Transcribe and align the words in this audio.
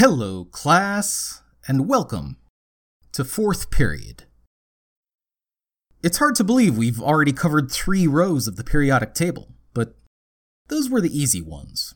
Hello, 0.00 0.46
class, 0.46 1.42
and 1.68 1.86
welcome 1.86 2.38
to 3.12 3.22
fourth 3.22 3.70
period. 3.70 4.24
It's 6.02 6.16
hard 6.16 6.36
to 6.36 6.42
believe 6.42 6.78
we've 6.78 7.02
already 7.02 7.34
covered 7.34 7.70
three 7.70 8.06
rows 8.06 8.48
of 8.48 8.56
the 8.56 8.64
periodic 8.64 9.12
table, 9.12 9.52
but 9.74 9.96
those 10.68 10.88
were 10.88 11.02
the 11.02 11.14
easy 11.14 11.42
ones. 11.42 11.92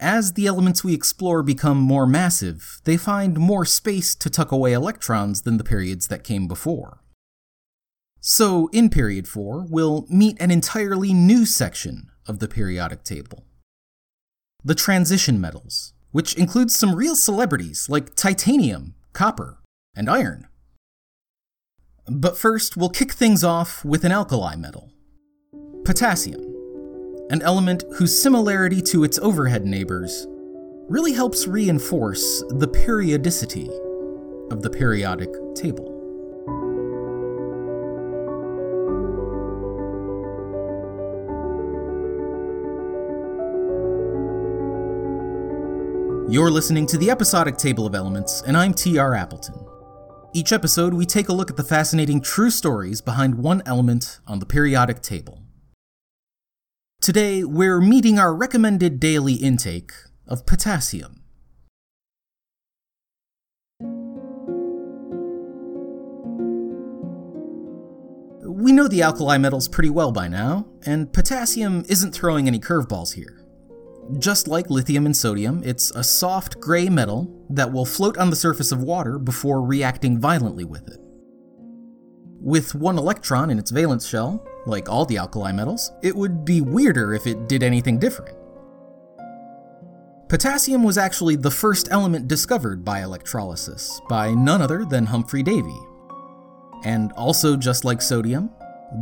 As 0.00 0.32
the 0.32 0.46
elements 0.46 0.82
we 0.82 0.94
explore 0.94 1.42
become 1.42 1.76
more 1.76 2.06
massive, 2.06 2.80
they 2.84 2.96
find 2.96 3.38
more 3.38 3.66
space 3.66 4.14
to 4.14 4.30
tuck 4.30 4.50
away 4.50 4.72
electrons 4.72 5.42
than 5.42 5.58
the 5.58 5.64
periods 5.64 6.08
that 6.08 6.24
came 6.24 6.48
before. 6.48 7.02
So, 8.20 8.70
in 8.72 8.88
Period 8.88 9.28
4, 9.28 9.66
we'll 9.68 10.06
meet 10.08 10.40
an 10.40 10.50
entirely 10.50 11.12
new 11.12 11.44
section 11.44 12.08
of 12.26 12.38
the 12.38 12.48
periodic 12.48 13.04
table 13.04 13.44
the 14.64 14.74
transition 14.74 15.38
metals, 15.40 15.92
which 16.10 16.34
includes 16.34 16.74
some 16.74 16.94
real 16.94 17.14
celebrities 17.14 17.88
like 17.88 18.14
titanium, 18.14 18.94
copper, 19.12 19.58
and 19.94 20.08
iron. 20.08 20.46
But 22.06 22.38
first, 22.38 22.76
we'll 22.76 22.88
kick 22.88 23.12
things 23.12 23.44
off 23.44 23.84
with 23.84 24.04
an 24.04 24.12
alkali 24.12 24.56
metal 24.56 24.92
potassium, 25.84 26.42
an 27.30 27.40
element 27.42 27.82
whose 27.96 28.20
similarity 28.20 28.82
to 28.82 29.04
its 29.04 29.18
overhead 29.20 29.64
neighbors 29.64 30.26
really 30.88 31.12
helps 31.12 31.46
reinforce 31.46 32.42
the 32.50 32.68
periodicity 32.68 33.68
of 34.50 34.62
the 34.62 34.70
periodic 34.70 35.30
table. 35.54 35.97
You're 46.30 46.50
listening 46.50 46.86
to 46.88 46.98
the 46.98 47.10
episodic 47.10 47.56
table 47.56 47.86
of 47.86 47.94
elements, 47.94 48.42
and 48.42 48.54
I'm 48.54 48.74
TR 48.74 49.14
Appleton. 49.14 49.54
Each 50.34 50.52
episode, 50.52 50.92
we 50.92 51.06
take 51.06 51.30
a 51.30 51.32
look 51.32 51.48
at 51.48 51.56
the 51.56 51.64
fascinating 51.64 52.20
true 52.20 52.50
stories 52.50 53.00
behind 53.00 53.36
one 53.36 53.62
element 53.64 54.20
on 54.26 54.38
the 54.38 54.44
periodic 54.44 55.00
table. 55.00 55.42
Today, 57.00 57.44
we're 57.44 57.80
meeting 57.80 58.18
our 58.18 58.34
recommended 58.34 59.00
daily 59.00 59.36
intake 59.36 59.92
of 60.26 60.44
potassium. 60.44 61.22
We 68.42 68.72
know 68.72 68.86
the 68.86 69.00
alkali 69.00 69.38
metals 69.38 69.66
pretty 69.66 69.88
well 69.88 70.12
by 70.12 70.28
now, 70.28 70.66
and 70.84 71.10
potassium 71.10 71.86
isn't 71.88 72.12
throwing 72.12 72.46
any 72.46 72.60
curveballs 72.60 73.14
here. 73.14 73.37
Just 74.16 74.48
like 74.48 74.70
lithium 74.70 75.04
and 75.04 75.14
sodium, 75.14 75.62
it's 75.62 75.90
a 75.90 76.02
soft 76.02 76.58
gray 76.60 76.88
metal 76.88 77.44
that 77.50 77.70
will 77.70 77.84
float 77.84 78.16
on 78.16 78.30
the 78.30 78.36
surface 78.36 78.72
of 78.72 78.82
water 78.82 79.18
before 79.18 79.62
reacting 79.62 80.18
violently 80.18 80.64
with 80.64 80.88
it. 80.88 80.98
With 82.40 82.74
one 82.74 82.96
electron 82.96 83.50
in 83.50 83.58
its 83.58 83.70
valence 83.70 84.08
shell, 84.08 84.42
like 84.64 84.88
all 84.88 85.04
the 85.04 85.18
alkali 85.18 85.52
metals, 85.52 85.92
it 86.02 86.16
would 86.16 86.46
be 86.46 86.62
weirder 86.62 87.12
if 87.12 87.26
it 87.26 87.48
did 87.48 87.62
anything 87.62 87.98
different. 87.98 88.34
Potassium 90.30 90.82
was 90.82 90.96
actually 90.96 91.36
the 91.36 91.50
first 91.50 91.88
element 91.90 92.28
discovered 92.28 92.84
by 92.84 93.02
electrolysis, 93.02 94.00
by 94.08 94.32
none 94.32 94.62
other 94.62 94.86
than 94.86 95.04
Humphrey 95.04 95.42
Davy. 95.42 95.78
And 96.84 97.12
also, 97.12 97.56
just 97.56 97.84
like 97.84 98.00
sodium, 98.00 98.50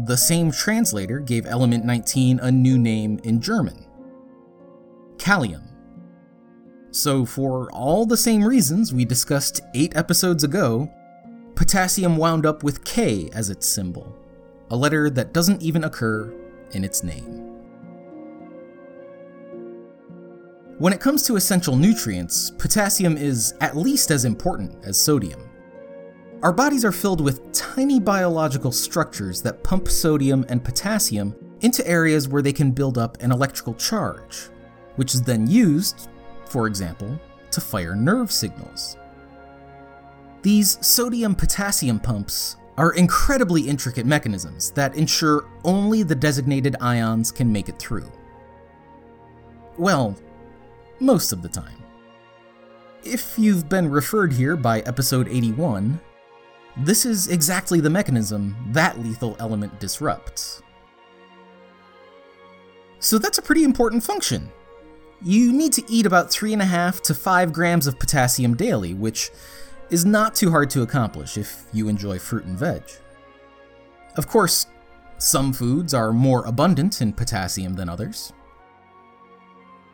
the 0.06 0.16
same 0.16 0.50
translator 0.50 1.20
gave 1.20 1.46
element 1.46 1.84
19 1.84 2.40
a 2.40 2.50
new 2.50 2.76
name 2.76 3.20
in 3.22 3.40
German 3.40 3.85
Kalium. 5.18 5.62
So, 6.90 7.26
for 7.26 7.70
all 7.72 8.06
the 8.06 8.16
same 8.16 8.42
reasons 8.42 8.92
we 8.92 9.04
discussed 9.04 9.60
eight 9.74 9.94
episodes 9.96 10.44
ago, 10.44 10.90
potassium 11.54 12.16
wound 12.16 12.46
up 12.46 12.62
with 12.62 12.84
K 12.84 13.28
as 13.34 13.50
its 13.50 13.68
symbol, 13.68 14.16
a 14.70 14.76
letter 14.76 15.10
that 15.10 15.34
doesn't 15.34 15.62
even 15.62 15.84
occur 15.84 16.32
in 16.72 16.84
its 16.84 17.02
name. 17.02 17.46
When 20.78 20.92
it 20.92 21.00
comes 21.00 21.22
to 21.24 21.36
essential 21.36 21.74
nutrients, 21.74 22.50
potassium 22.50 23.16
is 23.16 23.54
at 23.60 23.76
least 23.76 24.10
as 24.10 24.24
important 24.24 24.84
as 24.84 25.00
sodium. 25.00 25.48
Our 26.42 26.52
bodies 26.52 26.84
are 26.84 26.92
filled 26.92 27.22
with 27.22 27.50
tiny 27.52 27.98
biological 27.98 28.72
structures 28.72 29.40
that 29.42 29.64
pump 29.64 29.88
sodium 29.88 30.44
and 30.50 30.62
potassium 30.62 31.34
into 31.62 31.86
areas 31.86 32.28
where 32.28 32.42
they 32.42 32.52
can 32.52 32.72
build 32.72 32.98
up 32.98 33.16
an 33.22 33.32
electrical 33.32 33.72
charge 33.74 34.50
which 34.96 35.14
is 35.14 35.22
then 35.22 35.46
used, 35.46 36.08
for 36.46 36.66
example, 36.66 37.18
to 37.50 37.60
fire 37.60 37.94
nerve 37.94 38.30
signals. 38.30 38.96
These 40.42 40.84
sodium 40.86 41.34
potassium 41.34 41.98
pumps 41.98 42.56
are 42.76 42.92
incredibly 42.92 43.62
intricate 43.62 44.06
mechanisms 44.06 44.70
that 44.72 44.94
ensure 44.94 45.48
only 45.64 46.02
the 46.02 46.14
designated 46.14 46.76
ions 46.80 47.32
can 47.32 47.50
make 47.50 47.68
it 47.68 47.78
through. 47.78 48.10
Well, 49.78 50.14
most 51.00 51.32
of 51.32 51.42
the 51.42 51.48
time. 51.48 51.82
If 53.02 53.38
you've 53.38 53.68
been 53.68 53.90
referred 53.90 54.32
here 54.32 54.56
by 54.56 54.80
episode 54.80 55.28
81, 55.28 56.00
this 56.78 57.06
is 57.06 57.28
exactly 57.28 57.80
the 57.80 57.90
mechanism 57.90 58.56
that 58.72 58.98
lethal 58.98 59.36
element 59.38 59.78
disrupts. 59.80 60.62
So 62.98 63.18
that's 63.18 63.38
a 63.38 63.42
pretty 63.42 63.64
important 63.64 64.02
function, 64.02 64.50
you 65.22 65.52
need 65.52 65.72
to 65.74 65.82
eat 65.88 66.06
about 66.06 66.28
3.5 66.28 67.00
to 67.02 67.14
5 67.14 67.52
grams 67.52 67.86
of 67.86 67.98
potassium 67.98 68.54
daily, 68.54 68.94
which 68.94 69.30
is 69.90 70.04
not 70.04 70.34
too 70.34 70.50
hard 70.50 70.70
to 70.70 70.82
accomplish 70.82 71.38
if 71.38 71.64
you 71.72 71.88
enjoy 71.88 72.18
fruit 72.18 72.44
and 72.44 72.58
veg. 72.58 72.82
Of 74.16 74.26
course, 74.26 74.66
some 75.18 75.52
foods 75.52 75.94
are 75.94 76.12
more 76.12 76.44
abundant 76.44 77.00
in 77.00 77.12
potassium 77.12 77.74
than 77.74 77.88
others. 77.88 78.32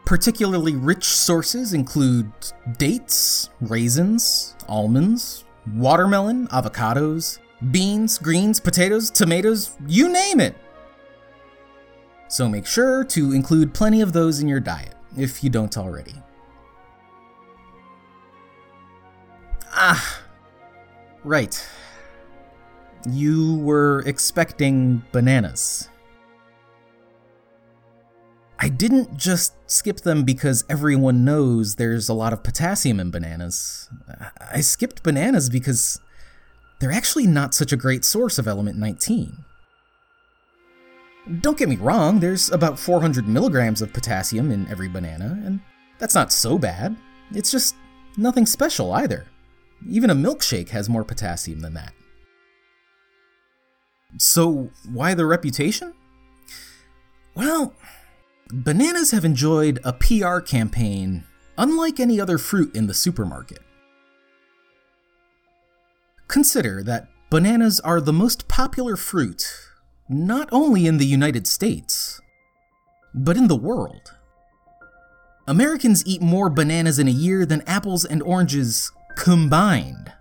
Particularly 0.05 0.75
rich 0.75 1.05
sources 1.05 1.75
include 1.75 2.31
dates, 2.77 3.51
raisins, 3.61 4.57
almonds, 4.69 5.45
watermelon, 5.75 6.49
avocados, 6.49 7.39
beans, 7.71 8.19
greens, 8.19 8.59
potatoes, 8.59 9.11
tomatoes, 9.11 9.77
you 9.87 10.09
name 10.13 10.41
it. 10.41 10.57
So 12.29 12.49
make 12.49 12.67
sure 12.67 13.05
to 13.05 13.33
include 13.33 13.75
plenty 13.75 14.01
of 14.01 14.13
those 14.13 14.41
in 14.41 14.49
your 14.49 14.61
diet 14.61 14.97
if 15.17 15.43
you 15.45 15.51
don't 15.51 15.77
already. 15.77 16.15
Ah, 19.73 20.21
right. 21.25 21.67
You 23.09 23.57
were 23.57 24.03
expecting 24.07 25.03
bananas. 25.13 25.89
I 28.59 28.69
didn't 28.69 29.17
just 29.17 29.55
skip 29.67 30.03
them 30.03 30.23
because 30.23 30.65
everyone 30.69 31.25
knows 31.25 31.75
there's 31.77 32.09
a 32.09 32.15
lot 32.15 32.33
of 32.33 32.45
potassium 32.45 33.01
in 33.01 33.11
bananas. 33.11 33.91
I 34.53 34.61
skipped 34.61 35.03
bananas 35.03 35.51
because 35.51 36.01
they're 36.79 36.93
actually 36.93 37.27
not 37.27 37.55
such 37.55 37.73
a 37.73 37.77
great 37.77 38.05
source 38.05 38.39
of 38.39 38.47
element 38.47 38.79
19. 38.79 39.45
Don't 41.41 41.57
get 41.57 41.69
me 41.69 41.77
wrong, 41.77 42.19
there's 42.19 42.51
about 42.51 42.79
400 42.79 43.29
milligrams 43.29 43.81
of 43.81 43.93
potassium 43.93 44.51
in 44.51 44.67
every 44.69 44.89
banana, 44.89 45.41
and 45.45 45.61
that's 45.99 46.17
not 46.17 46.33
so 46.33 46.59
bad. 46.59 46.97
It's 47.31 47.51
just 47.51 47.77
nothing 48.17 48.45
special 48.45 48.93
either. 48.93 49.27
Even 49.89 50.11
a 50.11 50.15
milkshake 50.15 50.71
has 50.71 50.89
more 50.89 51.05
potassium 51.05 51.61
than 51.61 51.75
that. 51.75 51.93
So, 54.19 54.71
why 54.91 55.15
the 55.15 55.25
reputation? 55.25 55.95
Well, 57.35 57.75
bananas 58.49 59.13
have 59.13 59.25
enjoyed 59.25 59.79
a 59.85 59.93
PR 59.93 60.41
campaign 60.41 61.25
unlike 61.57 62.01
any 62.01 62.21
other 62.21 62.37
fruit 62.37 62.75
in 62.75 62.89
the 62.89 62.95
supermarket. 62.95 63.61
Consider 66.27 66.83
that 66.83 67.09
bananas 67.31 67.79
are 67.81 68.01
the 68.01 68.13
most 68.13 68.49
popular 68.49 68.97
fruit 68.97 69.72
not 70.13 70.49
only 70.53 70.87
in 70.87 70.99
the 70.99 71.07
United 71.07 71.47
States, 71.47 72.21
but 73.15 73.37
in 73.37 73.49
the 73.49 73.57
world. 73.57 74.15
Americans 75.47 76.07
eat 76.07 76.23
more 76.23 76.49
bananas 76.49 76.99
in 76.99 77.09
a 77.09 77.13
year 77.13 77.45
than 77.45 77.63
apples 77.67 78.05
and 78.05 78.23
oranges 78.23 78.93
combined. 79.17 80.13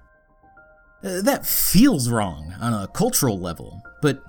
Uh, 1.04 1.22
that 1.22 1.46
feels 1.46 2.10
wrong 2.10 2.54
on 2.60 2.74
a 2.74 2.88
cultural 2.88 3.40
level, 3.40 3.82
but 4.02 4.24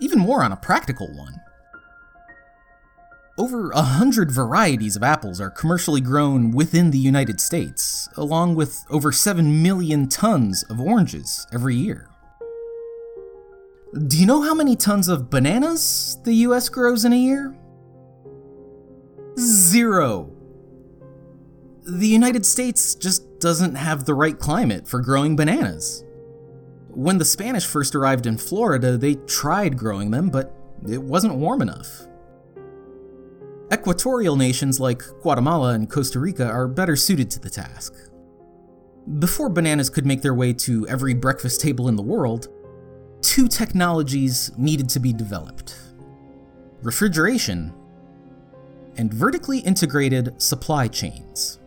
even 0.00 0.18
more 0.18 0.42
on 0.42 0.52
a 0.52 0.56
practical 0.56 1.08
one. 1.16 1.40
Over 3.36 3.70
a 3.70 3.82
hundred 3.82 4.32
varieties 4.32 4.96
of 4.96 5.04
apples 5.04 5.40
are 5.40 5.50
commercially 5.50 6.00
grown 6.00 6.50
within 6.50 6.90
the 6.90 6.98
United 6.98 7.40
States, 7.40 8.08
along 8.16 8.56
with 8.56 8.84
over 8.90 9.12
7 9.12 9.62
million 9.62 10.08
tons 10.08 10.64
of 10.64 10.80
oranges 10.80 11.46
every 11.52 11.76
year. 11.76 12.08
Do 13.94 14.18
you 14.18 14.26
know 14.26 14.42
how 14.42 14.52
many 14.52 14.76
tons 14.76 15.08
of 15.08 15.30
bananas 15.30 16.18
the 16.24 16.34
US 16.34 16.68
grows 16.68 17.06
in 17.06 17.14
a 17.14 17.16
year? 17.16 17.56
Zero. 19.38 20.30
the 21.86 22.06
United 22.06 22.44
States 22.44 22.94
just 22.94 23.40
doesn't 23.40 23.76
have 23.76 24.04
the 24.04 24.12
right 24.12 24.38
climate 24.38 24.86
for 24.86 25.00
growing 25.00 25.36
bananas. 25.36 26.04
When 26.88 27.16
the 27.16 27.24
Spanish 27.24 27.64
first 27.64 27.94
arrived 27.94 28.26
in 28.26 28.36
Florida, 28.36 28.98
they 28.98 29.14
tried 29.14 29.78
growing 29.78 30.10
them, 30.10 30.28
but 30.28 30.54
it 30.86 31.02
wasn't 31.02 31.36
warm 31.36 31.62
enough. 31.62 32.02
Equatorial 33.72 34.36
nations 34.36 34.80
like 34.80 35.02
Guatemala 35.22 35.72
and 35.72 35.88
Costa 35.88 36.18
Rica 36.18 36.44
are 36.44 36.68
better 36.68 36.96
suited 36.96 37.30
to 37.30 37.40
the 37.40 37.48
task. 37.48 37.94
Before 39.18 39.48
bananas 39.48 39.88
could 39.88 40.04
make 40.04 40.20
their 40.20 40.34
way 40.34 40.52
to 40.54 40.86
every 40.88 41.14
breakfast 41.14 41.62
table 41.62 41.88
in 41.88 41.96
the 41.96 42.02
world, 42.02 42.48
two 43.20 43.48
technologies 43.48 44.50
needed 44.56 44.88
to 44.90 45.00
be 45.00 45.12
developed 45.12 45.76
refrigeration 46.82 47.74
and 48.96 49.12
vertically 49.12 49.58
integrated 49.60 50.40
supply 50.40 50.86
chains. 50.86 51.58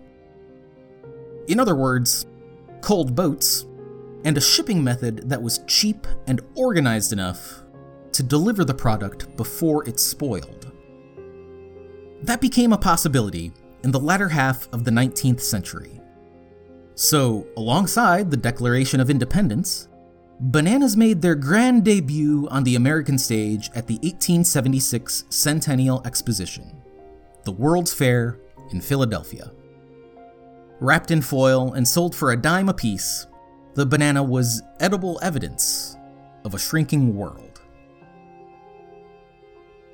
In 1.48 1.60
other 1.60 1.76
words, 1.76 2.26
cold 2.82 3.14
boats 3.16 3.66
and 4.24 4.38
a 4.38 4.42
shipping 4.42 4.84
method 4.84 5.30
that 5.30 5.42
was 5.42 5.60
cheap 5.68 6.08
and 6.28 6.42
organized 6.56 7.12
enough 7.12 7.64
to 8.14 8.24
deliver 8.24 8.64
the 8.64 8.74
product 8.74 9.36
before 9.36 9.88
it 9.88 10.00
spoiled. 10.00 10.72
That 12.24 12.42
became 12.42 12.74
a 12.74 12.78
possibility 12.78 13.52
in 13.84 13.92
the 13.92 14.00
latter 14.00 14.30
half 14.30 14.72
of 14.74 14.84
the 14.84 14.92
19th 14.92 15.42
century. 15.42 16.00
So, 16.94 17.48
alongside 17.58 18.30
the 18.30 18.38
Declaration 18.38 19.00
of 19.00 19.10
Independence, 19.10 19.88
bananas 20.42 20.98
made 20.98 21.22
their 21.22 21.36
grand 21.36 21.86
debut 21.86 22.48
on 22.50 22.64
the 22.64 22.76
American 22.76 23.18
stage 23.18 23.70
at 23.76 23.86
the 23.86 23.96
1876 23.96 25.26
Centennial 25.30 26.02
Exposition, 26.04 26.82
the 27.44 27.52
World's 27.52 27.94
Fair 27.94 28.40
in 28.72 28.82
Philadelphia. 28.82 29.52
Wrapped 30.80 31.12
in 31.12 31.22
foil 31.22 31.74
and 31.74 31.88
sold 31.88 32.16
for 32.16 32.32
a 32.32 32.38
dime 32.38 32.70
apiece, 32.70 33.28
the 33.76 33.86
banana 33.86 34.24
was 34.24 34.64
edible 34.80 35.20
evidence 35.22 35.96
of 36.44 36.56
a 36.56 36.60
shrinking 36.60 37.16
world. 37.16 37.62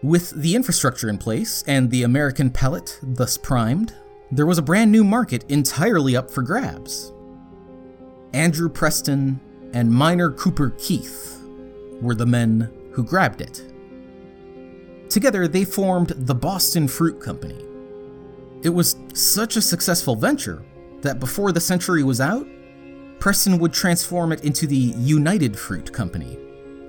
With 0.01 0.29
the 0.29 0.55
infrastructure 0.55 1.09
in 1.09 1.17
place 1.17 1.63
and 1.67 1.91
the 1.91 2.03
American 2.03 2.49
palate 2.51 2.97
thus 3.03 3.37
primed, 3.37 3.93
there 4.31 4.45
was 4.45 4.57
a 4.57 4.61
brand 4.61 4.91
new 4.91 5.03
market 5.03 5.43
entirely 5.49 6.15
up 6.15 6.31
for 6.31 6.41
grabs. 6.41 7.11
Andrew 8.33 8.69
Preston 8.69 9.41
and 9.73 9.91
Minor 9.91 10.31
Cooper 10.31 10.71
Keith 10.77 11.41
were 12.01 12.15
the 12.15 12.25
men 12.25 12.71
who 12.91 13.03
grabbed 13.03 13.41
it. 13.41 13.73
Together, 15.09 15.47
they 15.47 15.63
formed 15.63 16.09
the 16.09 16.35
Boston 16.35 16.87
Fruit 16.87 17.19
Company. 17.19 17.63
It 18.63 18.69
was 18.69 18.95
such 19.13 19.55
a 19.55 19.61
successful 19.61 20.15
venture 20.15 20.65
that 21.01 21.19
before 21.19 21.51
the 21.51 21.61
century 21.61 22.03
was 22.03 22.19
out, 22.19 22.47
Preston 23.19 23.57
would 23.59 23.73
transform 23.73 24.31
it 24.31 24.43
into 24.43 24.67
the 24.67 24.75
United 24.75 25.57
Fruit 25.57 25.91
Company, 25.91 26.37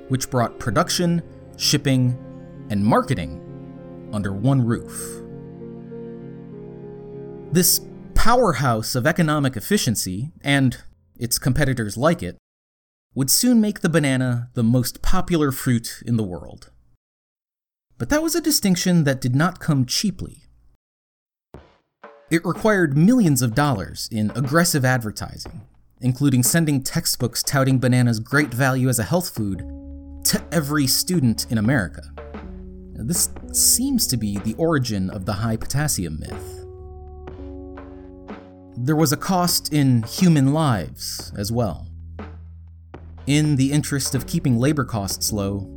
which 0.08 0.30
brought 0.30 0.58
production, 0.58 1.22
shipping, 1.56 2.16
and 2.70 2.84
marketing 2.84 3.44
under 4.12 4.32
one 4.32 4.64
roof. 4.64 5.22
This 7.52 7.80
powerhouse 8.14 8.94
of 8.94 9.06
economic 9.06 9.56
efficiency, 9.56 10.32
and 10.42 10.78
its 11.18 11.38
competitors 11.38 11.96
like 11.96 12.22
it, 12.22 12.36
would 13.14 13.30
soon 13.30 13.60
make 13.60 13.80
the 13.80 13.88
banana 13.88 14.50
the 14.54 14.62
most 14.62 15.02
popular 15.02 15.50
fruit 15.50 16.02
in 16.06 16.16
the 16.16 16.22
world. 16.22 16.70
But 17.96 18.10
that 18.10 18.22
was 18.22 18.34
a 18.34 18.40
distinction 18.40 19.04
that 19.04 19.20
did 19.20 19.34
not 19.34 19.58
come 19.58 19.84
cheaply. 19.84 20.44
It 22.30 22.44
required 22.44 22.96
millions 22.96 23.42
of 23.42 23.54
dollars 23.54 24.08
in 24.12 24.30
aggressive 24.36 24.84
advertising, 24.84 25.62
including 26.00 26.42
sending 26.42 26.82
textbooks 26.82 27.42
touting 27.42 27.78
bananas' 27.78 28.20
great 28.20 28.54
value 28.54 28.88
as 28.88 28.98
a 28.98 29.04
health 29.04 29.30
food 29.30 29.58
to 30.24 30.44
every 30.52 30.86
student 30.86 31.50
in 31.50 31.58
America. 31.58 32.12
This 32.94 33.30
seems 33.52 34.06
to 34.08 34.16
be 34.16 34.38
the 34.38 34.54
origin 34.54 35.08
of 35.10 35.24
the 35.24 35.32
high 35.32 35.56
potassium 35.56 36.20
myth. 36.20 36.66
There 38.76 38.96
was 38.96 39.12
a 39.12 39.16
cost 39.16 39.72
in 39.72 40.04
human 40.04 40.52
lives 40.52 41.32
as 41.36 41.50
well. 41.50 41.87
In 43.28 43.56
the 43.56 43.70
interest 43.72 44.14
of 44.14 44.26
keeping 44.26 44.58
labor 44.58 44.86
costs 44.86 45.34
low, 45.34 45.68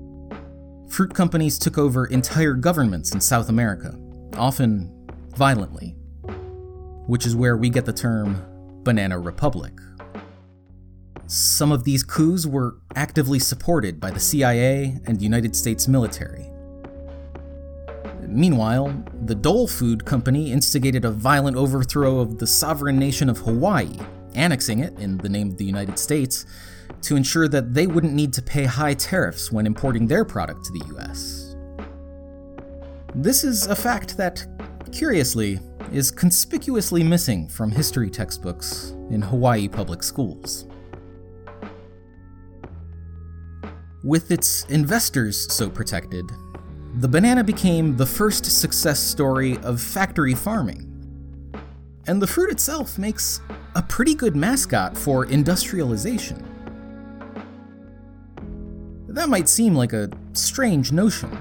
fruit 0.87 1.13
companies 1.13 1.59
took 1.59 1.77
over 1.77 2.05
entire 2.05 2.53
governments 2.53 3.13
in 3.13 3.19
South 3.19 3.49
America, 3.49 3.99
often 4.37 4.89
violently 5.35 5.97
which 7.07 7.25
is 7.25 7.35
where 7.35 7.57
we 7.57 7.69
get 7.69 7.83
the 7.83 7.91
term 7.91 8.41
Banana 8.83 9.19
Republic. 9.19 9.73
Some 11.25 11.73
of 11.73 11.83
these 11.83 12.03
coups 12.03 12.45
were 12.45 12.77
actively 12.95 13.37
supported 13.37 13.99
by 13.99 14.11
the 14.11 14.19
CIA 14.21 15.01
and 15.05 15.21
United 15.21 15.53
States 15.53 15.89
military. 15.89 16.49
Meanwhile, 18.21 19.03
the 19.25 19.35
Dole 19.35 19.67
Food 19.67 20.05
Company 20.05 20.53
instigated 20.53 21.03
a 21.03 21.11
violent 21.11 21.57
overthrow 21.57 22.19
of 22.19 22.37
the 22.37 22.47
sovereign 22.47 22.97
nation 22.97 23.27
of 23.27 23.39
Hawaii, 23.39 23.97
annexing 24.35 24.79
it 24.79 24.97
in 24.97 25.17
the 25.17 25.27
name 25.27 25.49
of 25.49 25.57
the 25.57 25.65
United 25.65 25.99
States 25.99 26.45
to 27.01 27.15
ensure 27.15 27.47
that 27.47 27.73
they 27.73 27.87
wouldn't 27.87 28.13
need 28.13 28.33
to 28.33 28.41
pay 28.41 28.65
high 28.65 28.93
tariffs 28.93 29.51
when 29.51 29.65
importing 29.65 30.07
their 30.07 30.23
product 30.23 30.65
to 30.65 30.71
the 30.71 30.97
US. 30.97 31.55
This 33.15 33.43
is 33.43 33.67
a 33.67 33.75
fact 33.75 34.17
that, 34.17 34.45
curiously, 34.91 35.59
is 35.91 36.11
conspicuously 36.11 37.03
missing 37.03 37.49
from 37.49 37.71
history 37.71 38.09
textbooks 38.09 38.95
in 39.09 39.21
Hawaii 39.21 39.67
public 39.67 40.03
schools. 40.03 40.65
With 44.03 44.31
its 44.31 44.65
investors 44.65 45.51
so 45.53 45.69
protected, 45.69 46.25
the 46.95 47.07
banana 47.07 47.43
became 47.43 47.95
the 47.97 48.05
first 48.05 48.45
success 48.45 48.99
story 48.99 49.57
of 49.59 49.81
factory 49.81 50.33
farming. 50.33 50.87
And 52.07 52.21
the 52.21 52.27
fruit 52.27 52.51
itself 52.51 52.97
makes 52.97 53.41
a 53.75 53.81
pretty 53.81 54.15
good 54.15 54.35
mascot 54.35 54.97
for 54.97 55.25
industrialization. 55.25 56.50
That 59.11 59.27
might 59.27 59.49
seem 59.49 59.75
like 59.75 59.91
a 59.91 60.09
strange 60.31 60.93
notion, 60.93 61.37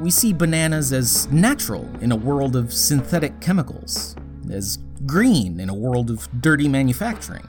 we 0.00 0.10
see 0.10 0.34
bananas 0.34 0.92
as 0.92 1.30
natural 1.32 1.88
in 2.02 2.12
a 2.12 2.16
world 2.16 2.56
of 2.56 2.74
synthetic 2.74 3.40
chemicals, 3.40 4.16
as 4.50 4.78
green 5.06 5.60
in 5.60 5.70
a 5.70 5.74
world 5.74 6.10
of 6.10 6.28
dirty 6.42 6.68
manufacturing. 6.68 7.48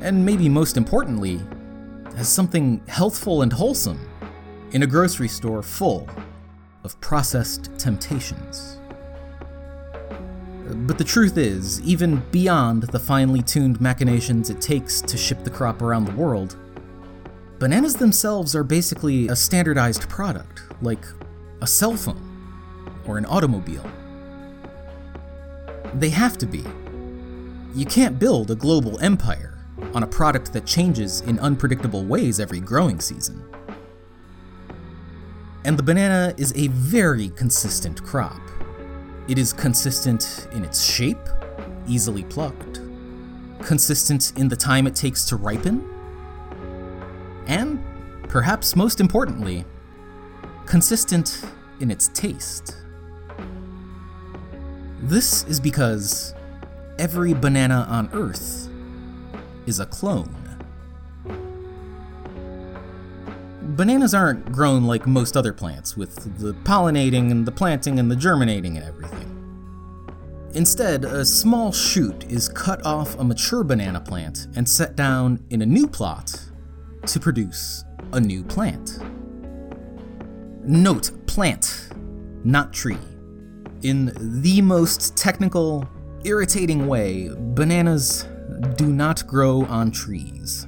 And 0.00 0.24
maybe 0.24 0.48
most 0.48 0.76
importantly, 0.76 1.40
as 2.14 2.28
something 2.28 2.80
healthful 2.86 3.42
and 3.42 3.52
wholesome 3.52 3.98
in 4.70 4.84
a 4.84 4.86
grocery 4.86 5.28
store 5.28 5.62
full 5.62 6.08
of 6.84 7.00
processed 7.00 7.70
temptations. 7.76 8.78
But 10.68 10.96
the 10.96 11.04
truth 11.04 11.36
is, 11.38 11.80
even 11.80 12.22
beyond 12.30 12.84
the 12.84 13.00
finely 13.00 13.42
tuned 13.42 13.80
machinations 13.80 14.48
it 14.48 14.60
takes 14.60 15.00
to 15.00 15.16
ship 15.16 15.42
the 15.42 15.50
crop 15.50 15.82
around 15.82 16.04
the 16.04 16.12
world, 16.12 16.56
bananas 17.62 17.94
themselves 17.94 18.56
are 18.56 18.64
basically 18.64 19.28
a 19.28 19.36
standardized 19.36 20.08
product, 20.08 20.62
like 20.82 21.06
a 21.60 21.66
cell 21.68 21.96
phone 21.96 22.20
or 23.06 23.18
an 23.18 23.26
automobile. 23.26 23.88
They 25.94 26.08
have 26.08 26.36
to 26.38 26.46
be. 26.46 26.64
You 27.72 27.86
can't 27.86 28.18
build 28.18 28.50
a 28.50 28.56
global 28.56 28.98
empire 28.98 29.64
on 29.94 30.02
a 30.02 30.08
product 30.08 30.52
that 30.54 30.66
changes 30.66 31.20
in 31.20 31.38
unpredictable 31.38 32.04
ways 32.04 32.40
every 32.40 32.58
growing 32.58 32.98
season. 32.98 33.48
And 35.64 35.78
the 35.78 35.84
banana 35.84 36.34
is 36.36 36.52
a 36.56 36.66
very 36.66 37.28
consistent 37.28 38.02
crop. 38.02 38.42
It 39.28 39.38
is 39.38 39.52
consistent 39.52 40.48
in 40.50 40.64
its 40.64 40.82
shape, 40.82 41.28
easily 41.86 42.24
plucked, 42.24 42.80
consistent 43.62 44.32
in 44.36 44.48
the 44.48 44.56
time 44.56 44.88
it 44.88 44.96
takes 44.96 45.24
to 45.26 45.36
ripen, 45.36 45.91
and, 47.46 47.82
perhaps 48.28 48.76
most 48.76 49.00
importantly, 49.00 49.64
consistent 50.66 51.44
in 51.80 51.90
its 51.90 52.08
taste. 52.08 52.76
This 55.02 55.44
is 55.44 55.58
because 55.58 56.34
every 56.98 57.34
banana 57.34 57.86
on 57.88 58.08
Earth 58.12 58.68
is 59.66 59.80
a 59.80 59.86
clone. 59.86 60.38
Bananas 63.76 64.14
aren't 64.14 64.52
grown 64.52 64.84
like 64.84 65.06
most 65.06 65.36
other 65.36 65.52
plants, 65.52 65.96
with 65.96 66.38
the 66.38 66.52
pollinating 66.62 67.30
and 67.30 67.46
the 67.46 67.52
planting 67.52 67.98
and 67.98 68.10
the 68.10 68.16
germinating 68.16 68.76
and 68.76 68.86
everything. 68.86 69.28
Instead, 70.54 71.04
a 71.04 71.24
small 71.24 71.72
shoot 71.72 72.24
is 72.30 72.48
cut 72.48 72.84
off 72.84 73.18
a 73.18 73.24
mature 73.24 73.64
banana 73.64 74.00
plant 74.00 74.48
and 74.54 74.68
set 74.68 74.94
down 74.94 75.42
in 75.48 75.62
a 75.62 75.66
new 75.66 75.88
plot 75.88 76.38
to 77.06 77.20
produce 77.20 77.84
a 78.12 78.20
new 78.20 78.44
plant. 78.44 78.98
Note 80.64 81.10
plant, 81.26 81.88
not 82.44 82.72
tree. 82.72 82.98
In 83.82 84.12
the 84.42 84.60
most 84.62 85.16
technical 85.16 85.88
irritating 86.24 86.86
way, 86.86 87.30
bananas 87.36 88.28
do 88.76 88.86
not 88.86 89.26
grow 89.26 89.64
on 89.64 89.90
trees. 89.90 90.66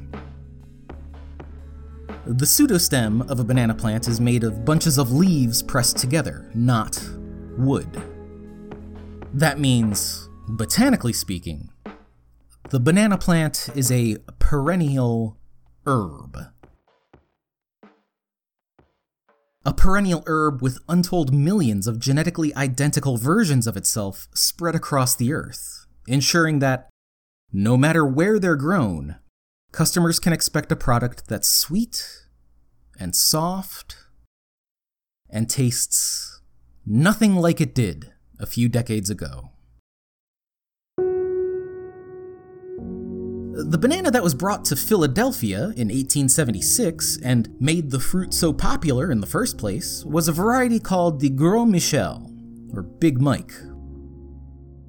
The 2.27 2.47
pseudostem 2.47 3.31
of 3.31 3.39
a 3.39 3.45
banana 3.45 3.75
plant 3.75 4.09
is 4.09 4.21
made 4.21 4.45
of 4.45 4.65
bunches 4.65 4.99
of 4.99 5.13
leaves 5.13 5.63
pressed 5.63 5.99
together, 5.99 6.51
not 6.55 6.99
wood. 7.57 8.03
That 9.35 9.61
means, 9.61 10.29
botanically 10.49 11.13
speaking, 11.13 11.71
the 12.71 12.81
banana 12.81 13.19
plant 13.19 13.69
is 13.75 13.93
a 13.93 14.17
perennial 14.39 15.37
herb. 15.87 16.39
A 19.67 19.73
perennial 19.73 20.23
herb 20.27 20.61
with 20.61 20.79
untold 20.89 21.33
millions 21.33 21.87
of 21.87 21.99
genetically 21.99 22.55
identical 22.55 23.17
versions 23.17 23.67
of 23.67 23.77
itself 23.77 24.29
spread 24.35 24.75
across 24.75 25.17
the 25.17 25.33
earth, 25.33 25.87
ensuring 26.07 26.59
that, 26.59 26.91
no 27.53 27.77
matter 27.77 28.05
where 28.05 28.39
they're 28.39 28.57
grown, 28.57 29.17
customers 29.73 30.19
can 30.21 30.33
expect 30.35 30.71
a 30.71 30.77
product 30.77 31.29
that's 31.29 31.49
sweet 31.49 32.27
and 33.01 33.17
soft 33.17 33.97
and 35.31 35.49
tastes 35.49 36.41
nothing 36.85 37.35
like 37.35 37.61
it 37.61 37.75
did 37.75 38.13
a 38.39 38.47
few 38.47 38.69
decades 38.69 39.09
ago. 39.09 39.54
The 43.57 43.79
banana 43.79 44.11
that 44.11 44.25
was 44.25 44.35
brought 44.35 44.65
to 44.65 44.75
Philadelphia 44.75 45.67
in 45.77 45.87
1876 45.87 47.19
and 47.23 47.49
made 47.61 47.93
the 47.93 48.01
fruit 48.01 48.35
so 48.35 48.53
popular 48.53 49.13
in 49.13 49.21
the 49.21 49.29
first 49.29 49.59
place 49.59 50.05
was 50.05 50.27
a 50.27 50.33
variety 50.33 50.81
called 50.81 51.21
the 51.21 51.31
Gros 51.31 51.69
Michel, 51.69 52.33
or 52.73 52.83
Big 52.83 53.21
Mike. 53.21 53.53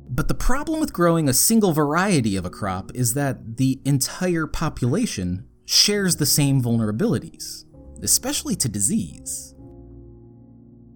But 0.09 0.29
the 0.29 0.33
problem 0.33 0.79
with 0.79 0.93
growing 0.93 1.29
a 1.29 1.33
single 1.33 1.73
variety 1.73 2.35
of 2.35 2.43
a 2.43 2.49
crop 2.49 2.91
is 2.95 3.13
that 3.13 3.57
the 3.57 3.79
entire 3.85 4.47
population 4.47 5.45
shares 5.65 6.15
the 6.15 6.25
same 6.25 6.59
vulnerabilities, 6.59 7.65
especially 8.01 8.55
to 8.55 8.67
disease. 8.67 9.53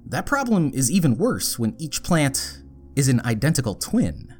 That 0.08 0.26
problem 0.26 0.72
is 0.74 0.90
even 0.90 1.20
worse 1.20 1.60
when 1.60 1.76
each 1.78 2.02
plant 2.02 2.64
is 2.96 3.10
an 3.10 3.22
identical 3.24 3.76
twin. 3.76 4.34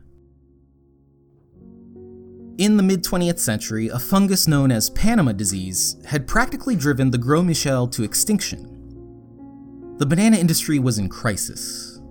In 2.60 2.76
the 2.76 2.84
mid 2.84 3.06
20th 3.06 3.40
century, 3.40 3.88
a 3.88 3.98
fungus 3.98 4.46
known 4.46 4.70
as 4.70 4.90
Panama 4.90 5.32
disease 5.32 5.96
had 6.04 6.28
practically 6.28 6.76
driven 6.76 7.10
the 7.10 7.18
Gros 7.18 7.46
Michel 7.46 7.88
to 7.88 8.04
extinction. 8.04 9.96
The 9.98 10.06
banana 10.06 10.36
industry 10.36 10.78
was 10.78 11.00
in 11.00 11.08
crisis. 11.08 12.02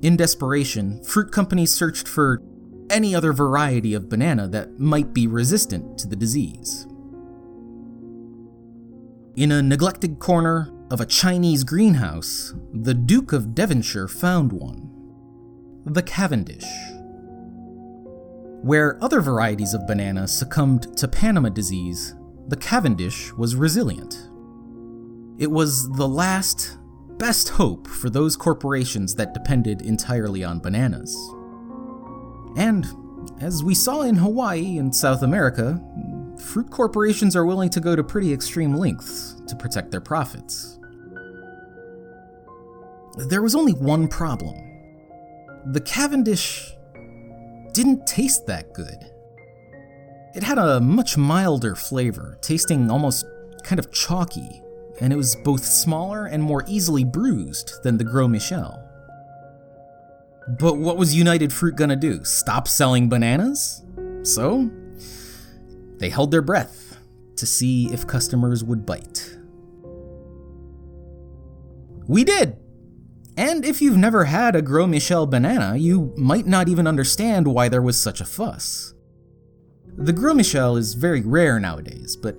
In 0.00 0.16
desperation, 0.16 1.04
fruit 1.04 1.32
companies 1.32 1.70
searched 1.70 2.08
for 2.08 2.40
any 2.88 3.14
other 3.14 3.34
variety 3.34 3.92
of 3.92 4.08
banana 4.08 4.48
that 4.48 4.80
might 4.80 5.12
be 5.12 5.26
resistant 5.26 5.98
to 5.98 6.08
the 6.08 6.16
disease. 6.16 6.86
In 9.36 9.52
a 9.52 9.60
neglected 9.60 10.18
corner 10.18 10.72
of 10.90 11.02
a 11.02 11.06
Chinese 11.06 11.62
greenhouse, 11.62 12.54
the 12.72 12.94
Duke 12.94 13.34
of 13.34 13.54
Devonshire 13.54 14.08
found 14.08 14.50
one 14.50 14.90
the 15.84 16.02
Cavendish. 16.02 16.64
Where 18.66 18.98
other 19.00 19.20
varieties 19.20 19.74
of 19.74 19.86
banana 19.86 20.26
succumbed 20.26 20.96
to 20.98 21.06
Panama 21.06 21.50
disease, 21.50 22.16
the 22.48 22.56
Cavendish 22.56 23.32
was 23.34 23.54
resilient. 23.54 24.28
It 25.38 25.52
was 25.52 25.88
the 25.92 26.08
last, 26.08 26.76
best 27.16 27.50
hope 27.50 27.86
for 27.86 28.10
those 28.10 28.34
corporations 28.34 29.14
that 29.14 29.34
depended 29.34 29.82
entirely 29.82 30.42
on 30.42 30.58
bananas. 30.58 31.16
And, 32.56 32.88
as 33.40 33.62
we 33.62 33.72
saw 33.72 34.00
in 34.00 34.16
Hawaii 34.16 34.78
and 34.78 34.92
South 34.92 35.22
America, 35.22 35.80
fruit 36.36 36.68
corporations 36.68 37.36
are 37.36 37.46
willing 37.46 37.70
to 37.70 37.78
go 37.78 37.94
to 37.94 38.02
pretty 38.02 38.32
extreme 38.32 38.74
lengths 38.74 39.40
to 39.46 39.54
protect 39.54 39.92
their 39.92 40.00
profits. 40.00 40.80
There 43.28 43.42
was 43.42 43.54
only 43.54 43.74
one 43.74 44.08
problem. 44.08 44.56
The 45.66 45.82
Cavendish 45.82 46.72
didn't 47.76 48.06
taste 48.06 48.46
that 48.46 48.72
good. 48.72 49.04
It 50.34 50.42
had 50.42 50.56
a 50.56 50.80
much 50.80 51.18
milder 51.18 51.74
flavor, 51.74 52.38
tasting 52.40 52.90
almost 52.90 53.26
kind 53.64 53.78
of 53.78 53.92
chalky, 53.92 54.62
and 54.98 55.12
it 55.12 55.16
was 55.16 55.36
both 55.44 55.62
smaller 55.62 56.24
and 56.24 56.42
more 56.42 56.64
easily 56.66 57.04
bruised 57.04 57.82
than 57.82 57.98
the 57.98 58.04
Gros 58.04 58.30
Michel. 58.30 58.82
But 60.58 60.78
what 60.78 60.96
was 60.96 61.14
United 61.14 61.52
Fruit 61.52 61.76
gonna 61.76 61.96
do? 61.96 62.24
Stop 62.24 62.66
selling 62.66 63.10
bananas? 63.10 63.84
So, 64.22 64.70
they 65.98 66.08
held 66.08 66.30
their 66.30 66.42
breath 66.42 66.96
to 67.36 67.44
see 67.44 67.92
if 67.92 68.06
customers 68.06 68.64
would 68.64 68.86
bite. 68.86 69.36
We 72.08 72.24
did! 72.24 72.56
And 73.36 73.64
if 73.64 73.82
you've 73.82 73.98
never 73.98 74.24
had 74.24 74.56
a 74.56 74.62
Gros 74.62 74.88
Michel 74.88 75.26
banana, 75.26 75.76
you 75.76 76.14
might 76.16 76.46
not 76.46 76.68
even 76.68 76.86
understand 76.86 77.46
why 77.46 77.68
there 77.68 77.82
was 77.82 78.00
such 78.00 78.20
a 78.20 78.24
fuss. 78.24 78.94
The 79.98 80.12
Gros 80.12 80.36
Michel 80.36 80.76
is 80.76 80.94
very 80.94 81.20
rare 81.20 81.60
nowadays, 81.60 82.16
but 82.16 82.38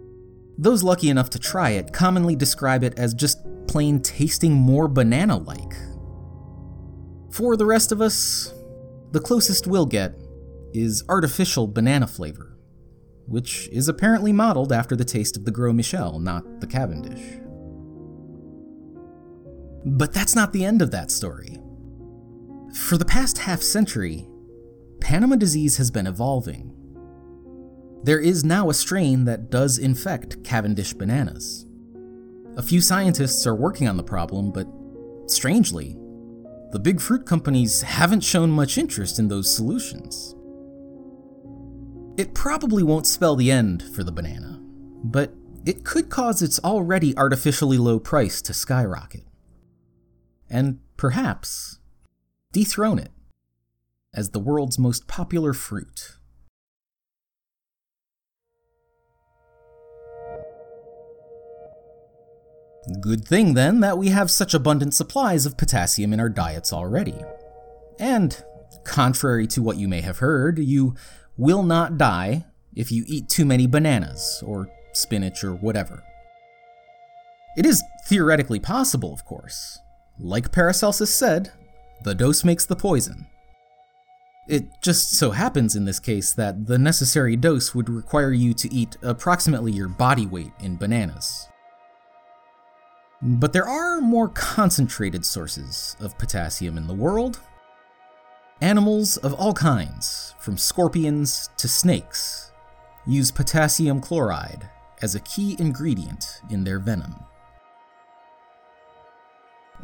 those 0.57 0.83
lucky 0.83 1.09
enough 1.09 1.29
to 1.31 1.39
try 1.39 1.71
it 1.71 1.93
commonly 1.93 2.35
describe 2.35 2.83
it 2.83 2.97
as 2.97 3.13
just 3.13 3.45
plain 3.67 4.01
tasting 4.01 4.53
more 4.53 4.87
banana 4.87 5.37
like. 5.37 5.73
For 7.29 7.55
the 7.55 7.65
rest 7.65 7.91
of 7.91 8.01
us, 8.01 8.53
the 9.11 9.19
closest 9.19 9.67
we'll 9.67 9.85
get 9.85 10.15
is 10.73 11.03
artificial 11.07 11.67
banana 11.67 12.07
flavor, 12.07 12.57
which 13.27 13.67
is 13.71 13.87
apparently 13.87 14.33
modeled 14.33 14.71
after 14.71 14.95
the 14.95 15.05
taste 15.05 15.37
of 15.37 15.45
the 15.45 15.51
Gros 15.51 15.75
Michel, 15.75 16.17
not 16.19 16.59
the 16.59 16.67
Cavendish. 16.67 17.39
But 19.85 20.13
that's 20.13 20.35
not 20.35 20.53
the 20.53 20.65
end 20.65 20.81
of 20.81 20.91
that 20.91 21.11
story. 21.11 21.59
For 22.73 22.97
the 22.97 23.05
past 23.05 23.37
half 23.39 23.61
century, 23.61 24.27
Panama 24.99 25.35
disease 25.35 25.77
has 25.77 25.91
been 25.91 26.07
evolving. 26.07 26.73
There 28.03 28.19
is 28.19 28.43
now 28.43 28.69
a 28.69 28.73
strain 28.73 29.25
that 29.25 29.49
does 29.49 29.77
infect 29.77 30.43
Cavendish 30.43 30.93
bananas. 30.93 31.65
A 32.57 32.61
few 32.61 32.81
scientists 32.81 33.45
are 33.45 33.55
working 33.55 33.87
on 33.87 33.97
the 33.97 34.03
problem, 34.03 34.51
but 34.51 34.67
strangely, 35.27 35.97
the 36.71 36.79
big 36.79 36.99
fruit 36.99 37.25
companies 37.25 37.81
haven't 37.81 38.21
shown 38.21 38.49
much 38.49 38.77
interest 38.77 39.19
in 39.19 39.27
those 39.27 39.53
solutions. 39.53 40.35
It 42.17 42.33
probably 42.33 42.83
won't 42.83 43.07
spell 43.07 43.35
the 43.35 43.51
end 43.51 43.83
for 43.83 44.03
the 44.03 44.11
banana, 44.11 44.59
but 45.03 45.33
it 45.65 45.83
could 45.83 46.09
cause 46.09 46.41
its 46.41 46.59
already 46.63 47.15
artificially 47.15 47.77
low 47.77 47.99
price 47.99 48.41
to 48.43 48.53
skyrocket 48.53 49.23
and 50.49 50.79
perhaps 50.95 51.79
dethrone 52.51 52.99
it 52.99 53.11
as 54.13 54.29
the 54.29 54.39
world's 54.39 54.79
most 54.79 55.07
popular 55.07 55.53
fruit. 55.53 56.17
Good 63.01 63.25
thing 63.25 63.53
then 63.53 63.81
that 63.81 63.97
we 63.97 64.09
have 64.09 64.31
such 64.31 64.53
abundant 64.53 64.93
supplies 64.93 65.45
of 65.45 65.57
potassium 65.57 66.13
in 66.13 66.19
our 66.19 66.29
diets 66.29 66.71
already. 66.71 67.15
And, 67.99 68.41
contrary 68.85 69.45
to 69.47 69.61
what 69.61 69.77
you 69.77 69.89
may 69.89 70.01
have 70.01 70.19
heard, 70.19 70.57
you 70.57 70.95
will 71.35 71.63
not 71.63 71.97
die 71.97 72.45
if 72.75 72.91
you 72.91 73.03
eat 73.07 73.27
too 73.27 73.43
many 73.43 73.67
bananas, 73.67 74.41
or 74.45 74.69
spinach, 74.93 75.43
or 75.43 75.53
whatever. 75.53 76.03
It 77.57 77.65
is 77.65 77.83
theoretically 78.05 78.59
possible, 78.59 79.13
of 79.13 79.25
course, 79.25 79.79
like 80.19 80.51
Paracelsus 80.51 81.13
said, 81.13 81.51
the 82.03 82.15
dose 82.15 82.43
makes 82.43 82.65
the 82.65 82.75
poison. 82.75 83.27
It 84.47 84.81
just 84.81 85.11
so 85.11 85.31
happens 85.31 85.75
in 85.75 85.85
this 85.85 85.99
case 85.99 86.31
that 86.33 86.67
the 86.67 86.77
necessary 86.77 87.35
dose 87.35 87.75
would 87.75 87.89
require 87.89 88.31
you 88.31 88.53
to 88.53 88.73
eat 88.73 88.97
approximately 89.01 89.73
your 89.73 89.89
body 89.89 90.25
weight 90.25 90.53
in 90.61 90.77
bananas. 90.77 91.49
But 93.21 93.51
there 93.51 93.67
are 93.67 93.99
more 93.99 94.29
concentrated 94.29 95.25
sources 95.25 95.97
of 95.99 96.17
potassium 96.17 96.77
in 96.77 96.87
the 96.87 96.93
world. 96.93 97.41
Animals 98.61 99.17
of 99.17 99.33
all 99.33 99.53
kinds, 99.53 100.33
from 100.39 100.57
scorpions 100.57 101.49
to 101.57 101.67
snakes, 101.67 102.51
use 103.05 103.31
potassium 103.31 103.99
chloride 103.99 104.69
as 105.01 105.13
a 105.13 105.19
key 105.21 105.55
ingredient 105.59 106.41
in 106.49 106.63
their 106.63 106.79
venom. 106.79 107.15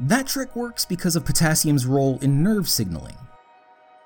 That 0.04 0.28
trick 0.28 0.54
works 0.54 0.84
because 0.84 1.16
of 1.16 1.24
potassium's 1.24 1.86
role 1.86 2.20
in 2.22 2.44
nerve 2.44 2.68
signaling. 2.68 3.16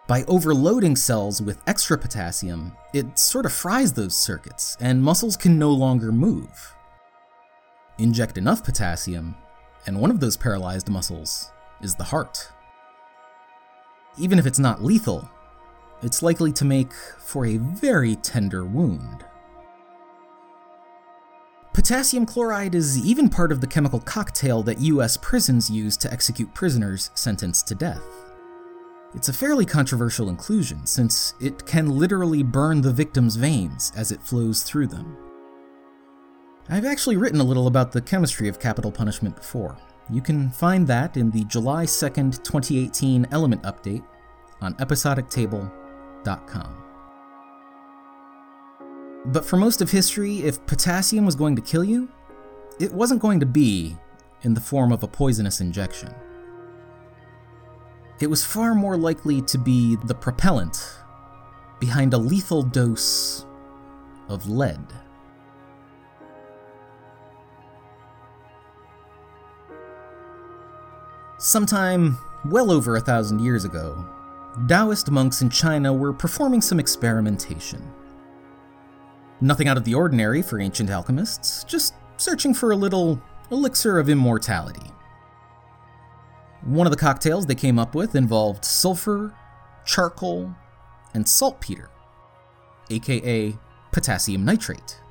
By 0.07 0.25
overloading 0.25 0.95
cells 0.95 1.41
with 1.41 1.59
extra 1.65 1.97
potassium, 1.97 2.77
it 2.93 3.17
sort 3.17 3.47
of 3.47 3.51
fries 3.51 3.93
those 3.93 4.15
circuits, 4.15 4.77
and 4.79 5.01
muscles 5.01 5.35
can 5.35 5.57
no 5.57 5.71
longer 5.71 6.11
move. 6.11 6.75
Inject 7.97 8.37
enough 8.37 8.63
potassium, 8.63 9.33
and 9.87 9.99
one 9.99 10.11
of 10.11 10.19
those 10.19 10.37
paralyzed 10.37 10.87
muscles 10.87 11.51
is 11.81 11.95
the 11.95 12.03
heart. 12.03 12.51
Even 14.19 14.37
if 14.37 14.45
it's 14.45 14.59
not 14.59 14.83
lethal, 14.83 15.27
it's 16.03 16.21
likely 16.21 16.51
to 16.53 16.63
make 16.63 16.93
for 16.93 17.47
a 17.47 17.57
very 17.57 18.17
tender 18.17 18.63
wound. 18.65 19.25
Potassium 21.77 22.25
chloride 22.25 22.73
is 22.73 22.97
even 23.05 23.29
part 23.29 23.51
of 23.51 23.61
the 23.61 23.67
chemical 23.67 23.99
cocktail 23.99 24.63
that 24.63 24.81
US 24.81 25.15
prisons 25.15 25.69
use 25.69 25.95
to 25.97 26.11
execute 26.11 26.51
prisoners 26.55 27.11
sentenced 27.13 27.67
to 27.67 27.75
death. 27.75 28.01
It's 29.13 29.29
a 29.29 29.33
fairly 29.33 29.63
controversial 29.63 30.29
inclusion, 30.29 30.87
since 30.87 31.35
it 31.39 31.67
can 31.67 31.91
literally 31.91 32.41
burn 32.41 32.81
the 32.81 32.91
victim's 32.91 33.35
veins 33.35 33.91
as 33.95 34.11
it 34.11 34.23
flows 34.23 34.63
through 34.63 34.87
them. 34.87 35.15
I've 36.67 36.83
actually 36.83 37.17
written 37.17 37.41
a 37.41 37.43
little 37.43 37.67
about 37.67 37.91
the 37.91 38.01
chemistry 38.01 38.47
of 38.47 38.59
capital 38.59 38.91
punishment 38.91 39.35
before. 39.35 39.77
You 40.09 40.21
can 40.21 40.49
find 40.49 40.87
that 40.87 41.15
in 41.15 41.29
the 41.29 41.43
July 41.43 41.85
2nd, 41.85 42.43
2018 42.43 43.27
Element 43.29 43.61
Update 43.61 44.03
on 44.61 44.73
episodictable.com. 44.77 46.86
But 49.27 49.45
for 49.45 49.57
most 49.57 49.81
of 49.81 49.91
history, 49.91 50.39
if 50.39 50.65
potassium 50.65 51.25
was 51.25 51.35
going 51.35 51.57
to 51.57 51.61
kill 51.61 51.83
you, 51.83 52.09
it 52.79 52.93
wasn't 52.93 53.21
going 53.21 53.41
to 53.41 53.45
be 53.45 53.97
in 54.43 54.53
the 54.53 54.61
form 54.61 54.93
of 54.93 55.03
a 55.03 55.07
poisonous 55.07 55.59
injection. 55.59 56.13
It 58.21 58.27
was 58.27 58.45
far 58.45 58.73
more 58.73 58.95
likely 58.97 59.41
to 59.41 59.57
be 59.57 59.97
the 60.05 60.15
propellant 60.15 60.77
behind 61.79 62.13
a 62.13 62.17
lethal 62.17 62.63
dose 62.63 63.45
of 64.29 64.49
lead. 64.49 64.79
Sometime 71.37 72.17
well 72.45 72.71
over 72.71 72.95
a 72.95 73.01
thousand 73.01 73.41
years 73.41 73.65
ago, 73.65 74.05
Taoist 74.67 75.11
monks 75.11 75.41
in 75.41 75.49
China 75.49 75.93
were 75.93 76.13
performing 76.13 76.61
some 76.61 76.79
experimentation. 76.79 77.91
Nothing 79.39 79.67
out 79.67 79.77
of 79.77 79.83
the 79.83 79.93
ordinary 79.93 80.41
for 80.41 80.59
ancient 80.59 80.89
alchemists, 80.89 81.63
just 81.63 81.93
searching 82.17 82.53
for 82.53 82.71
a 82.71 82.75
little 82.75 83.21
elixir 83.51 83.99
of 83.99 84.09
immortality. 84.09 84.91
One 86.63 86.87
of 86.87 86.91
the 86.91 86.97
cocktails 86.97 87.45
they 87.45 87.55
came 87.55 87.77
up 87.77 87.93
with 87.93 88.15
involved 88.15 88.65
sulfur, 88.65 89.33
charcoal, 89.85 90.53
and 91.13 91.27
saltpeter, 91.27 91.89
aka 92.89 93.55
potassium 93.91 94.43
nitrate. 94.43 95.01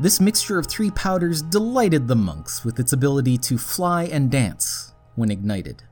This 0.00 0.20
mixture 0.20 0.58
of 0.58 0.66
three 0.66 0.90
powders 0.90 1.40
delighted 1.40 2.08
the 2.08 2.16
monks 2.16 2.64
with 2.64 2.80
its 2.80 2.92
ability 2.92 3.38
to 3.38 3.58
fly 3.58 4.04
and 4.04 4.30
dance 4.30 4.92
when 5.14 5.30
ignited. 5.30 5.84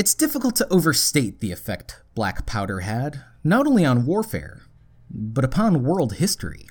It's 0.00 0.14
difficult 0.14 0.56
to 0.56 0.72
overstate 0.72 1.40
the 1.40 1.52
effect 1.52 2.00
black 2.14 2.46
powder 2.46 2.80
had, 2.80 3.22
not 3.44 3.66
only 3.66 3.84
on 3.84 4.06
warfare, 4.06 4.62
but 5.10 5.44
upon 5.44 5.84
world 5.84 6.14
history. 6.14 6.66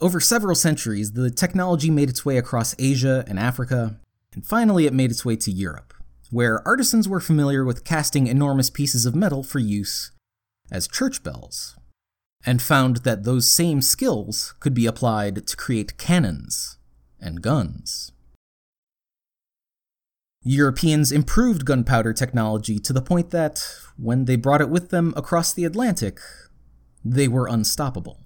Over 0.00 0.20
several 0.20 0.54
centuries, 0.54 1.12
the 1.12 1.30
technology 1.30 1.90
made 1.90 2.08
its 2.08 2.24
way 2.24 2.38
across 2.38 2.74
Asia 2.78 3.26
and 3.28 3.38
Africa, 3.38 4.00
and 4.32 4.46
finally 4.46 4.86
it 4.86 4.94
made 4.94 5.10
its 5.10 5.22
way 5.22 5.36
to 5.36 5.50
Europe, 5.50 5.92
where 6.30 6.66
artisans 6.66 7.06
were 7.06 7.20
familiar 7.20 7.62
with 7.62 7.84
casting 7.84 8.26
enormous 8.26 8.70
pieces 8.70 9.04
of 9.04 9.14
metal 9.14 9.42
for 9.42 9.58
use 9.58 10.12
as 10.72 10.88
church 10.88 11.22
bells, 11.22 11.76
and 12.46 12.62
found 12.62 13.04
that 13.04 13.24
those 13.24 13.46
same 13.50 13.82
skills 13.82 14.54
could 14.60 14.72
be 14.72 14.86
applied 14.86 15.46
to 15.46 15.56
create 15.58 15.98
cannons 15.98 16.78
and 17.20 17.42
guns. 17.42 18.12
Europeans 20.42 21.12
improved 21.12 21.66
gunpowder 21.66 22.14
technology 22.14 22.78
to 22.78 22.92
the 22.94 23.02
point 23.02 23.30
that, 23.30 23.62
when 23.98 24.24
they 24.24 24.36
brought 24.36 24.62
it 24.62 24.70
with 24.70 24.88
them 24.88 25.12
across 25.14 25.52
the 25.52 25.64
Atlantic, 25.64 26.18
they 27.04 27.28
were 27.28 27.46
unstoppable. 27.46 28.20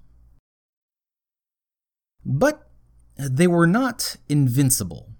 But 2.25 2.69
they 3.17 3.47
were 3.47 3.67
not 3.67 4.15
invincible. 4.29 5.11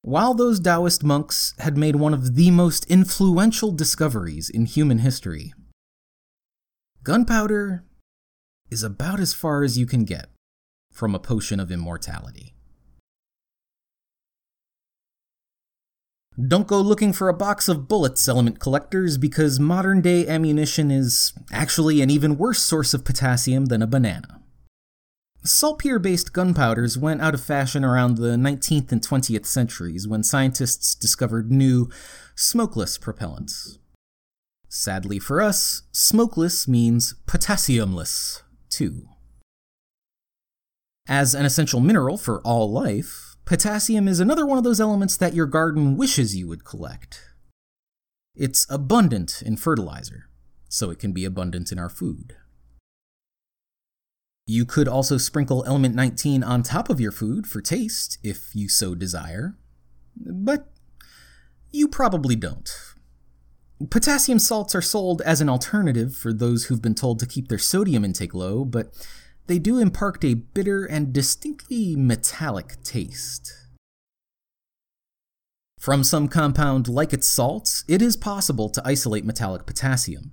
While 0.00 0.34
those 0.34 0.60
Taoist 0.60 1.04
monks 1.04 1.54
had 1.58 1.76
made 1.76 1.96
one 1.96 2.14
of 2.14 2.36
the 2.36 2.50
most 2.50 2.86
influential 2.90 3.70
discoveries 3.70 4.48
in 4.50 4.66
human 4.66 4.98
history, 4.98 5.52
gunpowder 7.02 7.84
is 8.70 8.82
about 8.82 9.20
as 9.20 9.34
far 9.34 9.62
as 9.62 9.78
you 9.78 9.86
can 9.86 10.04
get 10.04 10.30
from 10.90 11.14
a 11.14 11.18
potion 11.18 11.60
of 11.60 11.70
immortality. 11.70 12.53
Don't 16.36 16.66
go 16.66 16.80
looking 16.80 17.12
for 17.12 17.28
a 17.28 17.34
box 17.34 17.68
of 17.68 17.86
bullets, 17.86 18.28
element 18.28 18.58
collectors, 18.58 19.18
because 19.18 19.60
modern 19.60 20.00
day 20.00 20.26
ammunition 20.26 20.90
is 20.90 21.32
actually 21.52 22.02
an 22.02 22.10
even 22.10 22.36
worse 22.36 22.60
source 22.60 22.92
of 22.92 23.04
potassium 23.04 23.66
than 23.66 23.82
a 23.82 23.86
banana. 23.86 24.40
Saltpeter 25.44 26.00
based 26.00 26.32
gunpowders 26.32 26.98
went 26.98 27.20
out 27.20 27.34
of 27.34 27.44
fashion 27.44 27.84
around 27.84 28.16
the 28.16 28.34
19th 28.36 28.90
and 28.90 29.00
20th 29.00 29.46
centuries 29.46 30.08
when 30.08 30.24
scientists 30.24 30.94
discovered 30.96 31.52
new, 31.52 31.88
smokeless 32.34 32.98
propellants. 32.98 33.78
Sadly 34.68 35.20
for 35.20 35.40
us, 35.40 35.82
smokeless 35.92 36.66
means 36.66 37.14
potassiumless, 37.26 38.42
too. 38.70 39.06
As 41.06 41.32
an 41.34 41.44
essential 41.44 41.78
mineral 41.78 42.16
for 42.16 42.40
all 42.40 42.72
life, 42.72 43.33
potassium 43.44 44.08
is 44.08 44.20
another 44.20 44.46
one 44.46 44.58
of 44.58 44.64
those 44.64 44.80
elements 44.80 45.16
that 45.16 45.34
your 45.34 45.46
garden 45.46 45.96
wishes 45.96 46.36
you 46.36 46.48
would 46.48 46.64
collect. 46.64 47.20
It's 48.34 48.66
abundant 48.68 49.42
in 49.42 49.56
fertilizer, 49.56 50.28
so 50.68 50.90
it 50.90 50.98
can 50.98 51.12
be 51.12 51.24
abundant 51.24 51.70
in 51.70 51.78
our 51.78 51.88
food. 51.88 52.36
You 54.46 54.66
could 54.66 54.88
also 54.88 55.16
sprinkle 55.16 55.64
element 55.66 55.94
19 55.94 56.42
on 56.42 56.62
top 56.62 56.90
of 56.90 57.00
your 57.00 57.12
food 57.12 57.46
for 57.46 57.60
taste, 57.60 58.18
if 58.22 58.54
you 58.54 58.68
so 58.68 58.94
desire. 58.94 59.56
But 60.16 60.68
you 61.70 61.88
probably 61.88 62.36
don't. 62.36 62.68
Potassium 63.90 64.38
salts 64.38 64.74
are 64.74 64.82
sold 64.82 65.22
as 65.22 65.40
an 65.40 65.48
alternative 65.48 66.14
for 66.14 66.32
those 66.32 66.66
who've 66.66 66.82
been 66.82 66.94
told 66.94 67.18
to 67.20 67.26
keep 67.26 67.48
their 67.48 67.58
sodium 67.58 68.04
intake 68.04 68.34
low, 68.34 68.64
but 68.64 68.94
they 69.46 69.58
do 69.58 69.78
impart 69.78 70.24
a 70.24 70.34
bitter 70.34 70.84
and 70.84 71.12
distinctly 71.12 71.96
metallic 71.96 72.82
taste. 72.82 73.52
From 75.78 76.02
some 76.02 76.28
compound 76.28 76.88
like 76.88 77.12
its 77.12 77.28
salts, 77.28 77.84
it 77.86 78.00
is 78.00 78.16
possible 78.16 78.70
to 78.70 78.82
isolate 78.86 79.24
metallic 79.24 79.66
potassium. 79.66 80.32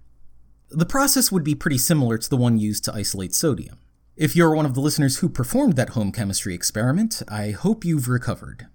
The 0.70 0.86
process 0.86 1.30
would 1.30 1.44
be 1.44 1.56
pretty 1.56 1.78
similar 1.78 2.18
to 2.18 2.30
the 2.30 2.38
one 2.38 2.58
used 2.58 2.86
to 2.86 2.94
isolate 2.94 3.36
sodium. 3.36 3.80
If 4.16 4.36
you're 4.36 4.56
one 4.56 4.66
of 4.66 4.76
the 4.76 4.80
listeners 4.80 5.18
who 5.18 5.28
performed 5.28 5.76
that 5.76 5.90
home 5.90 6.14
chemistry 6.14 6.54
experiment, 6.54 7.22
I 7.28 7.52
hope 7.52 7.84
you've 7.84 8.08
recovered. 8.08 8.68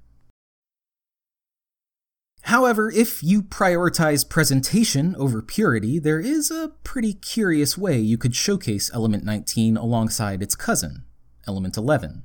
However, 2.46 2.92
if 2.92 3.24
you 3.24 3.42
prioritize 3.42 4.28
presentation 4.28 5.16
over 5.16 5.42
purity, 5.42 5.98
there 5.98 6.20
is 6.20 6.48
a 6.48 6.70
pretty 6.84 7.12
curious 7.12 7.76
way 7.76 7.98
you 7.98 8.16
could 8.16 8.36
showcase 8.36 8.88
element 8.94 9.24
19 9.24 9.76
alongside 9.76 10.40
its 10.40 10.54
cousin, 10.54 11.02
element 11.48 11.76
11. 11.76 12.22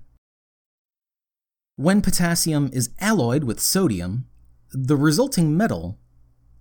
When 1.76 2.04
potassium 2.04 2.70
is 2.72 2.92
alloyed 3.00 3.46
with 3.46 3.60
sodium, 3.60 4.28
the 4.72 4.96
resulting 4.96 5.58
metal 5.58 5.98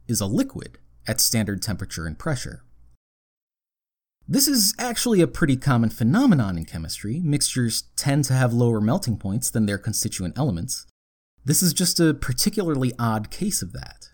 is 0.09 0.23
a 0.23 0.27
liquid 0.27 0.79
at 1.07 1.21
standard 1.21 1.61
temperature 1.61 2.07
and 2.07 2.19
pressure. 2.19 2.65
This 4.27 4.49
is 4.49 4.73
actually 4.79 5.21
a 5.21 5.27
pretty 5.27 5.59
common 5.59 5.91
phenomenon 5.91 6.57
in 6.57 6.65
chemistry. 6.65 7.21
Mixtures 7.23 7.83
tend 7.95 8.25
to 8.25 8.33
have 8.33 8.55
lower 8.55 8.81
melting 8.81 9.19
points 9.19 9.51
than 9.51 9.67
their 9.67 9.77
constituent 9.77 10.39
elements. 10.39 10.87
This 11.45 11.63
is 11.63 11.73
just 11.73 11.99
a 11.99 12.15
particularly 12.15 12.93
odd 12.99 13.31
case 13.31 13.63
of 13.63 13.73
that. 13.73 14.11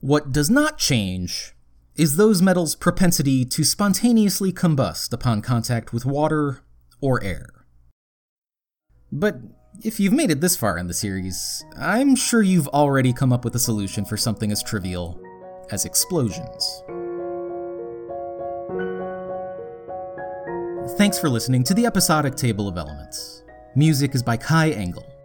What 0.00 0.32
does 0.32 0.50
not 0.50 0.78
change 0.78 1.54
is 1.94 2.16
those 2.16 2.42
metals' 2.42 2.74
propensity 2.74 3.44
to 3.44 3.64
spontaneously 3.64 4.52
combust 4.52 5.12
upon 5.12 5.40
contact 5.42 5.92
with 5.92 6.04
water 6.04 6.62
or 7.00 7.22
air. 7.22 7.46
But 9.10 9.36
if 9.82 10.00
you've 10.00 10.12
made 10.12 10.30
it 10.30 10.40
this 10.40 10.56
far 10.56 10.76
in 10.78 10.88
the 10.88 10.94
series, 10.94 11.64
I'm 11.78 12.16
sure 12.16 12.42
you've 12.42 12.68
already 12.68 13.12
come 13.12 13.32
up 13.32 13.44
with 13.44 13.54
a 13.54 13.60
solution 13.60 14.04
for 14.04 14.16
something 14.16 14.52
as 14.52 14.62
trivial 14.62 15.20
as 15.70 15.84
explosions. 15.84 16.82
Thanks 20.98 21.18
for 21.18 21.28
listening 21.28 21.64
to 21.64 21.74
the 21.74 21.86
episodic 21.86 22.34
Table 22.36 22.68
of 22.68 22.76
Elements. 22.76 23.42
Music 23.74 24.14
is 24.14 24.22
by 24.22 24.36
Kai 24.36 24.70
Engel. 24.70 25.15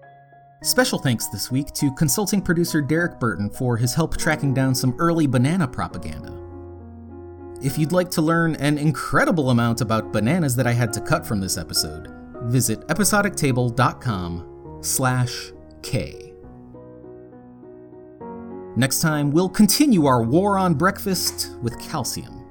Special 0.64 1.00
thanks 1.00 1.26
this 1.26 1.50
week 1.50 1.74
to 1.74 1.92
consulting 1.94 2.40
producer 2.40 2.84
Derek 2.84 3.20
Burton 3.20 3.50
for 3.50 3.78
his 3.78 3.96
help 3.96 4.16
tracking 4.16 4.54
down 4.54 4.76
some 4.76 4.96
early 5.00 5.26
banana 5.26 5.68
propaganda. 5.68 6.38
If 7.64 7.80
you'd 7.80 7.92
like 7.92 8.12
to 8.12 8.22
learn 8.22 8.54
an 8.58 8.78
incredible 8.78 9.50
amount 9.50 9.82
about 9.82 10.12
bananas 10.12 10.56
that 10.58 10.68
I 10.68 10.74
had 10.74 10.94
to 10.94 11.02
cut 11.02 11.26
from 11.26 11.40
this 11.40 11.58
episode, 11.58 12.14
visit 12.44 12.88
episodictable.com 12.90 14.78
slash 14.82 15.52
K. 15.82 16.34
Next 18.76 19.02
time, 19.02 19.32
we'll 19.32 19.50
continue 19.50 20.06
our 20.06 20.22
war 20.22 20.60
on 20.60 20.76
breakfast 20.76 21.56
with 21.64 21.80
calcium. 21.80 22.46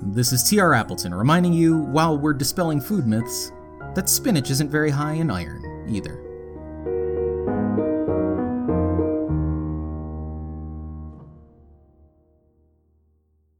This 0.00 0.32
is 0.32 0.48
T.R. 0.48 0.72
Appleton 0.72 1.14
reminding 1.14 1.52
you, 1.52 1.76
while 1.76 2.16
we're 2.16 2.32
dispelling 2.32 2.80
food 2.80 3.06
myths, 3.06 3.52
that 3.94 4.08
spinach 4.08 4.50
isn't 4.50 4.70
very 4.70 4.90
high 4.90 5.12
in 5.12 5.30
iron 5.30 5.84
either. 5.86 6.23